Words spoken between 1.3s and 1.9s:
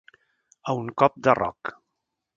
roc.